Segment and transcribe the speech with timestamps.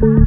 [0.00, 0.21] Bye.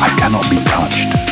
[0.00, 1.23] I cannot be touched.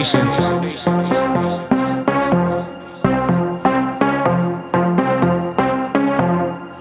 [0.00, 0.90] Jack Nation.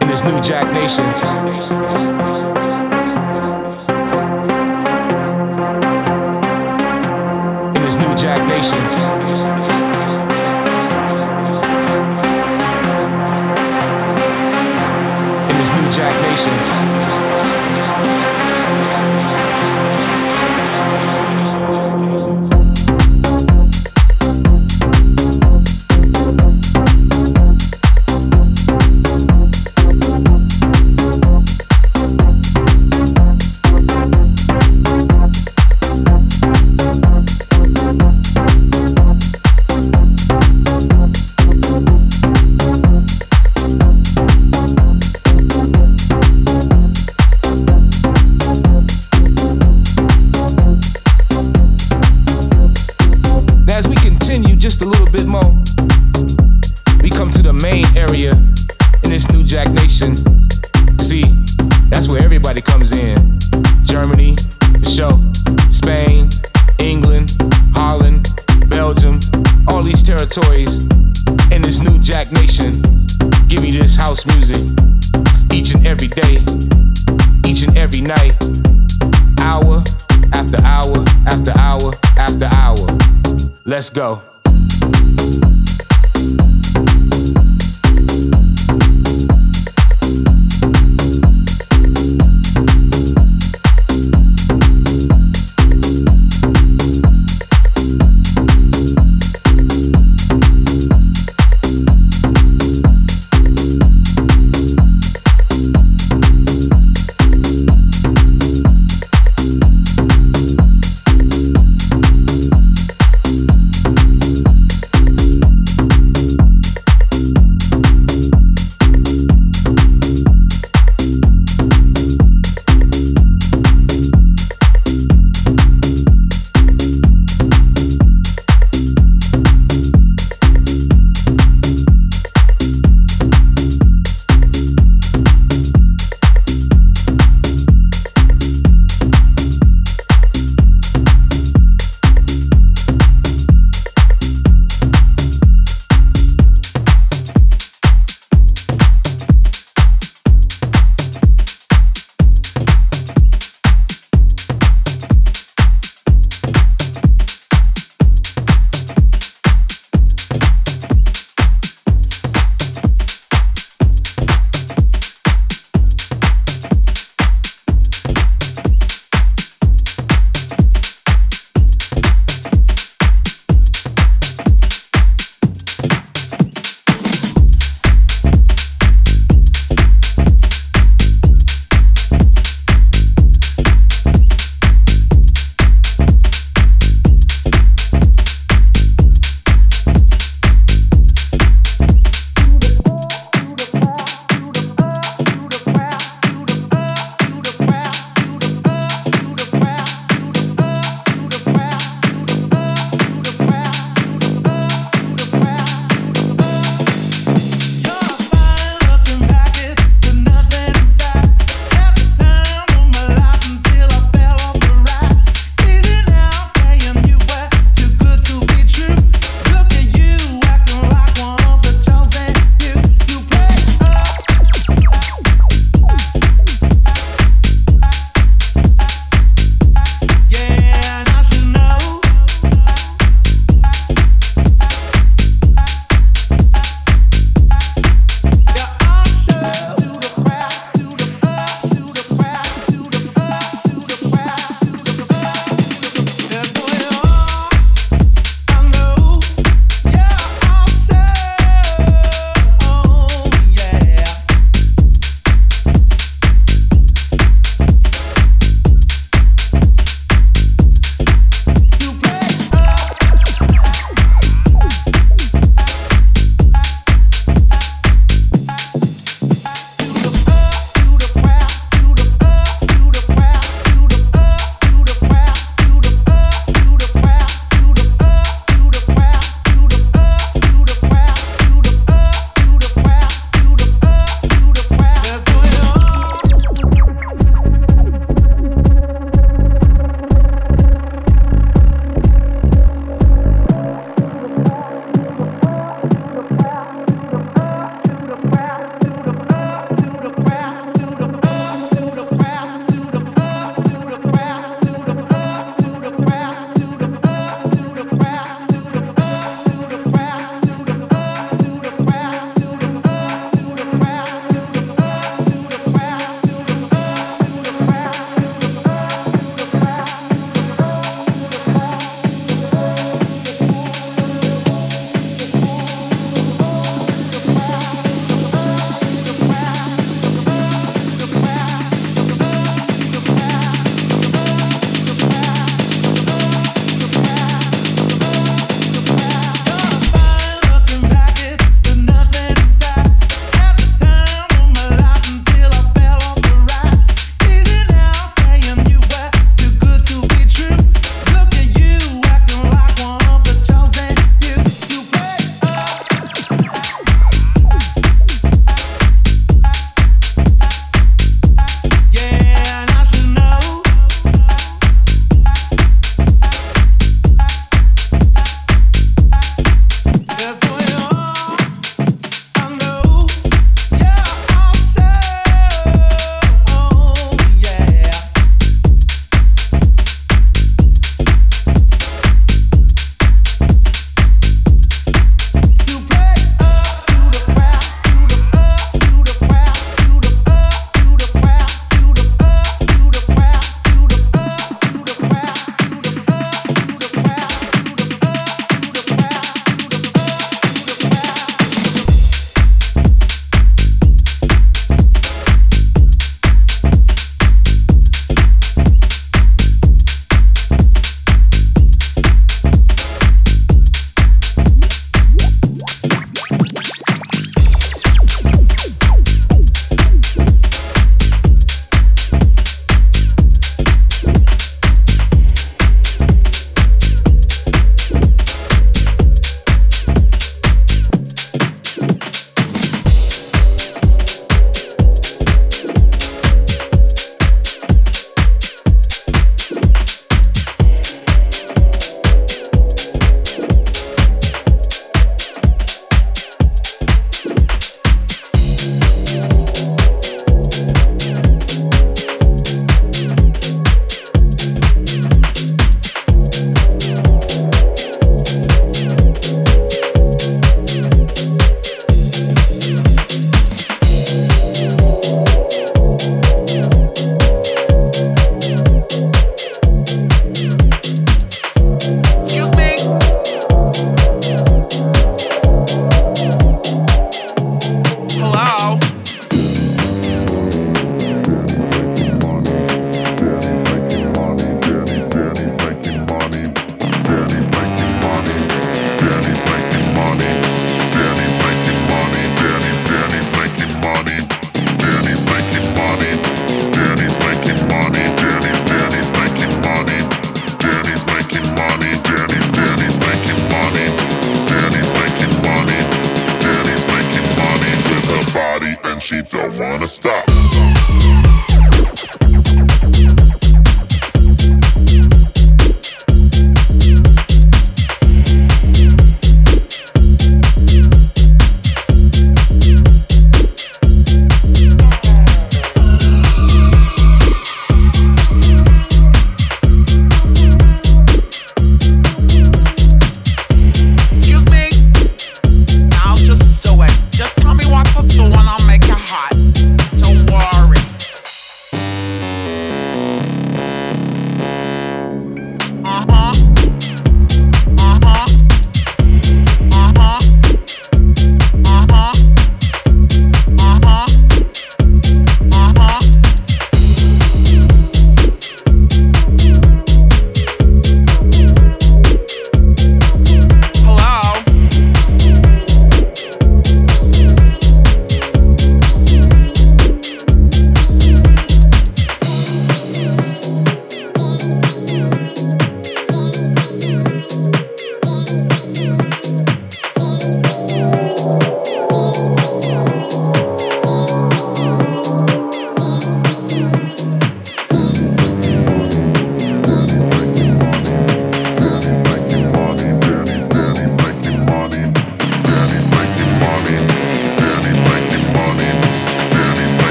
[0.00, 2.09] In this new Jack Nation.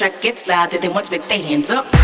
[0.00, 1.99] Track gets loud, they want to with their hands up.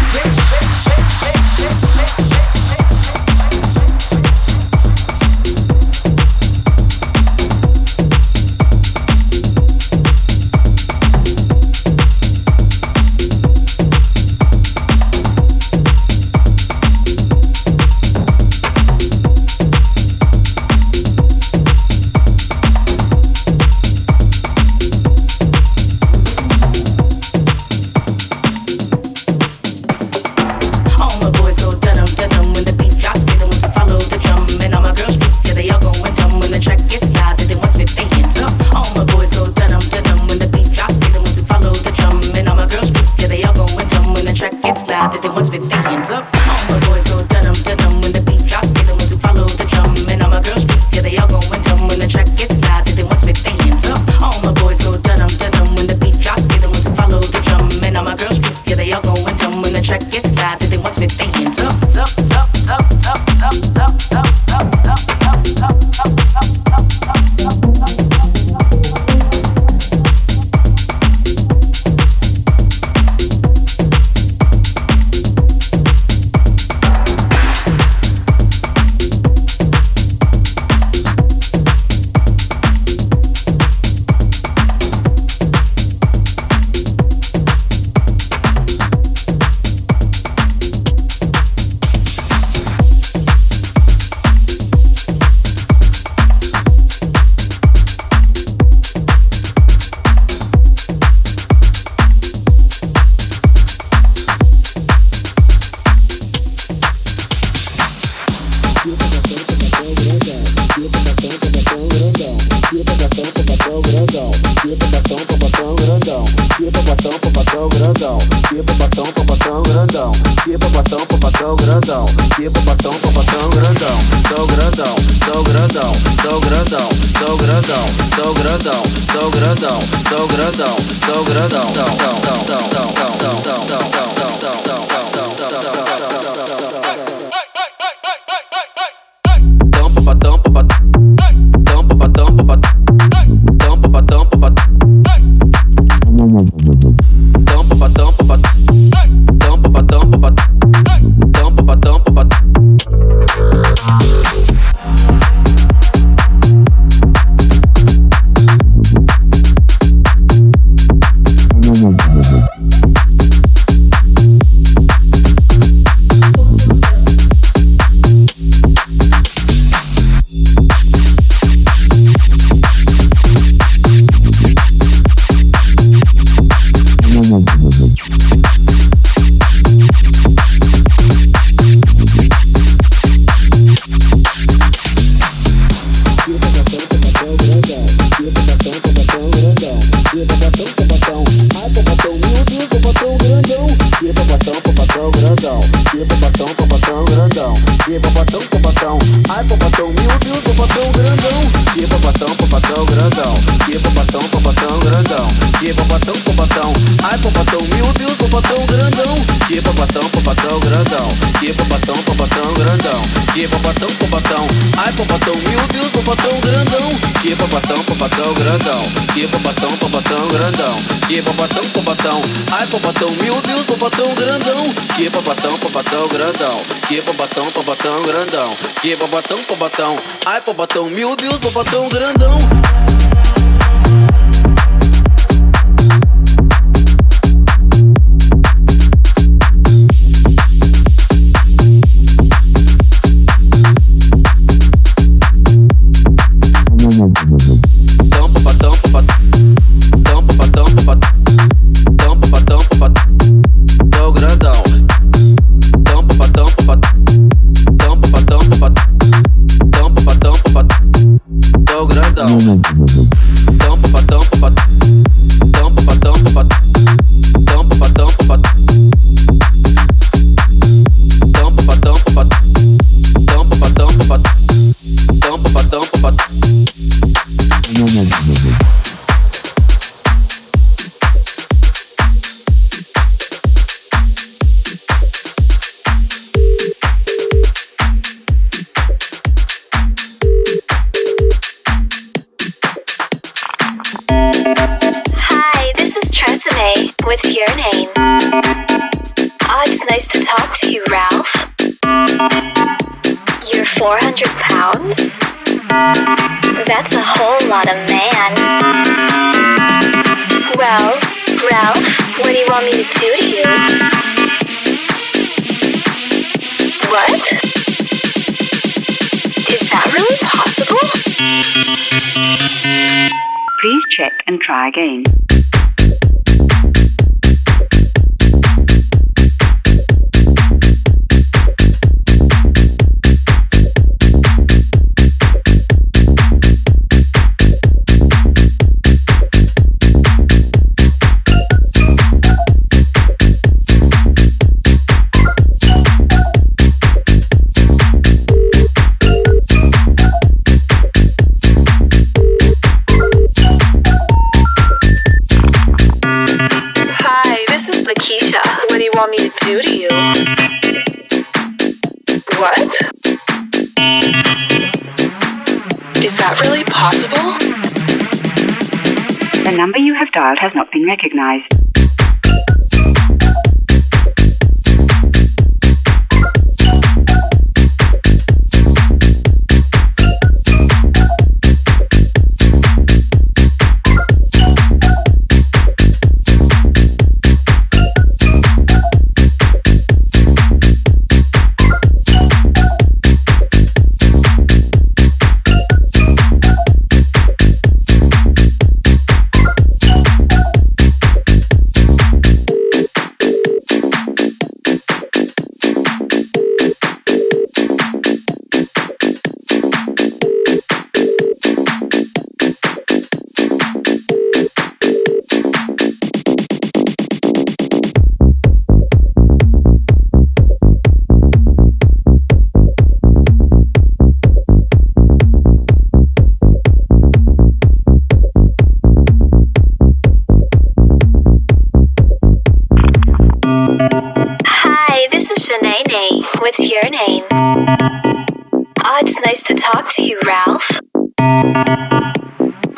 [439.90, 440.80] See, Ralph,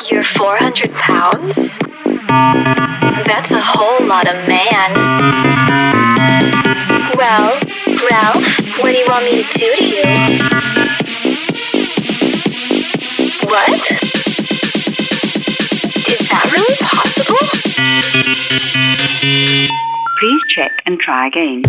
[0.09, 1.77] you're 400 pounds?
[3.27, 4.93] That's a whole lot of man.
[7.17, 7.59] Well,
[8.09, 10.01] Ralph, what do you want me to do to you?
[13.43, 13.81] What?
[16.07, 17.43] Is that really possible?
[20.19, 21.63] Please check and try again.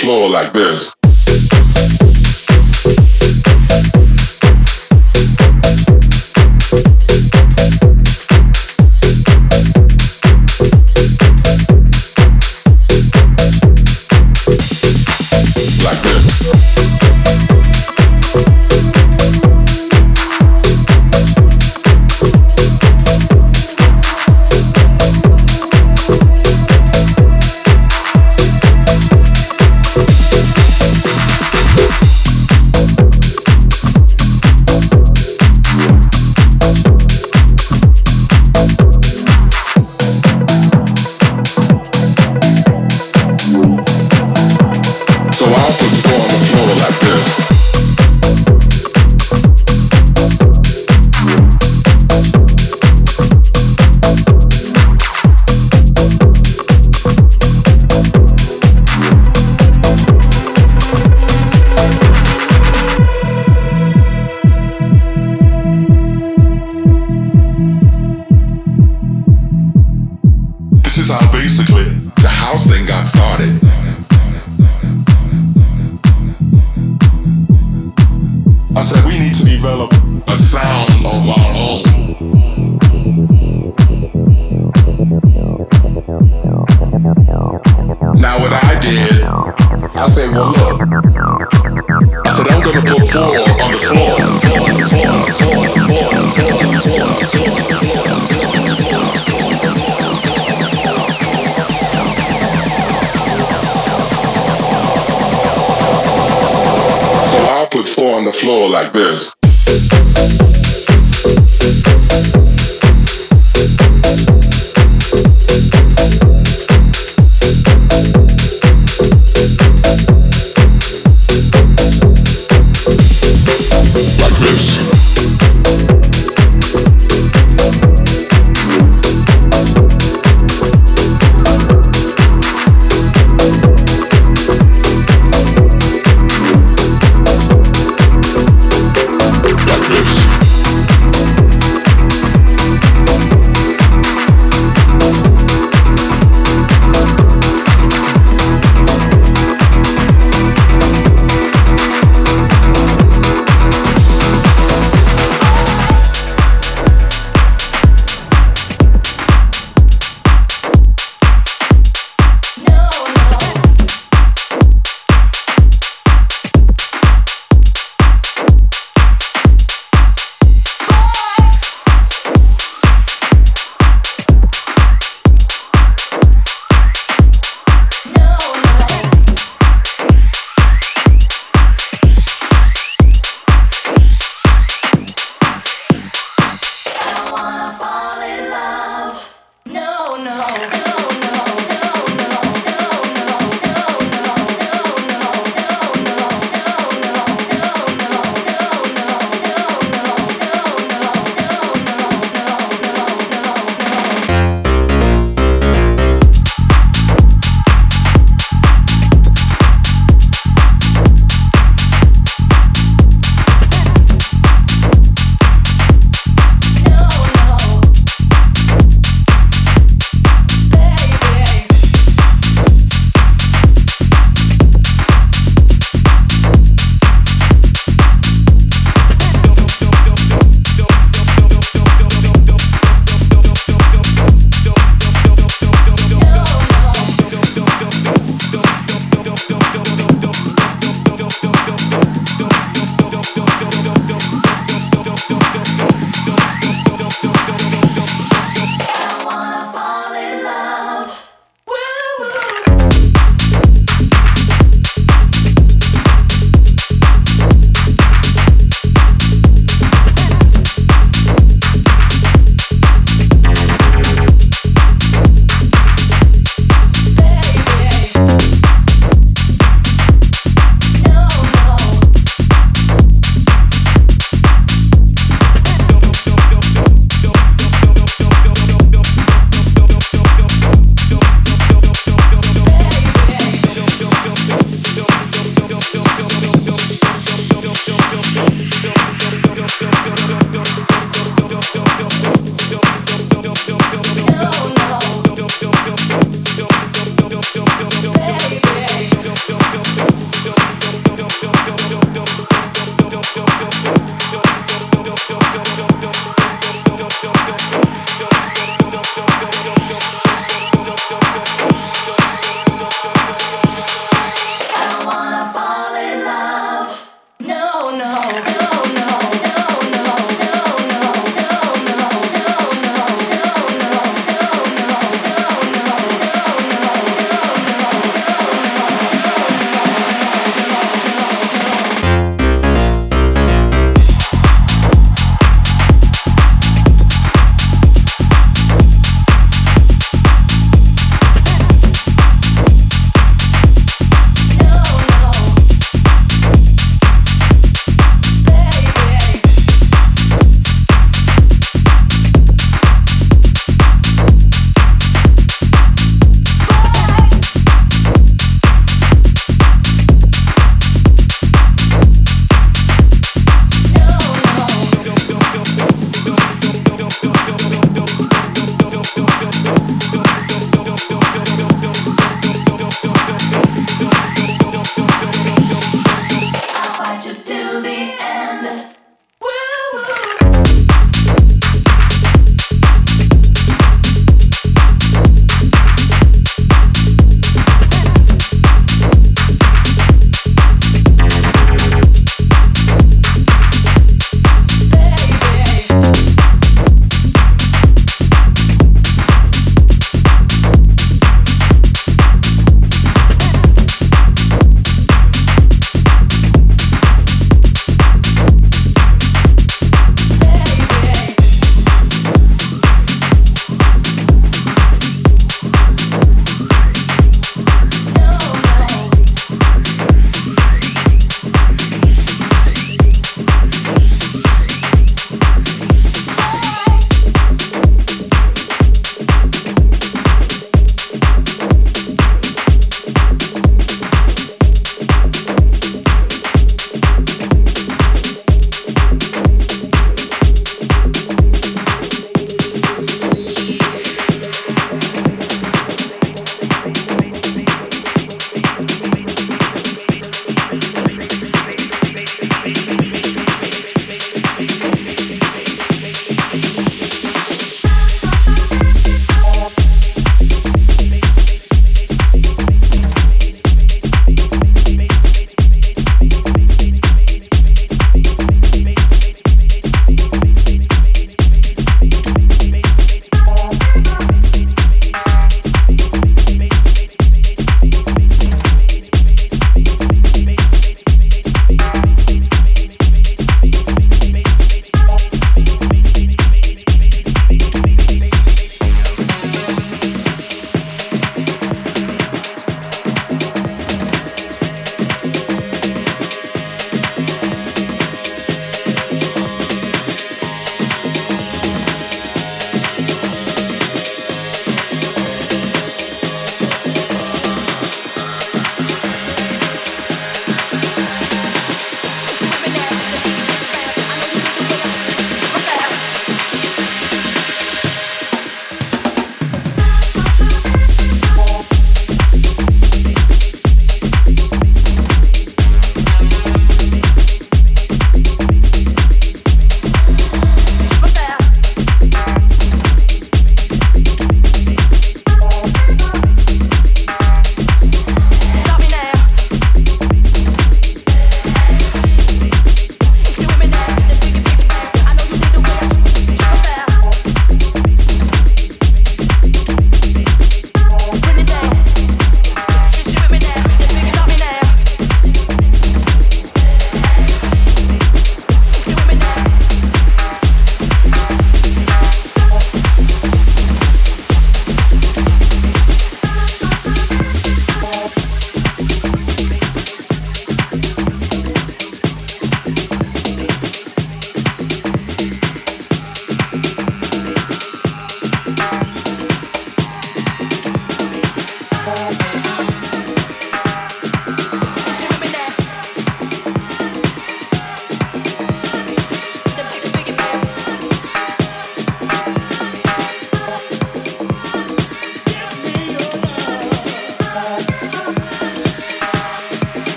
[0.00, 0.97] Floor like this.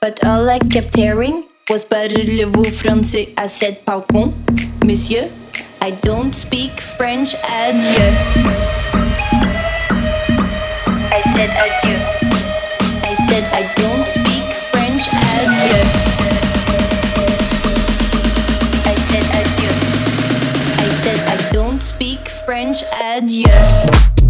[0.00, 4.32] But all I kept hearing was parlez-vous français à cette balcon,
[4.84, 5.28] monsieur?
[5.80, 8.12] I don't speak French, adieu.
[11.10, 11.98] I said adieu.
[13.02, 15.80] I said I don't speak French, adieu.
[18.84, 19.72] I said adieu.
[20.76, 24.29] I said I don't speak French, adieu.